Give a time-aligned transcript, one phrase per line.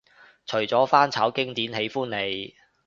[0.47, 2.55] 除咗翻炒經典喜歡你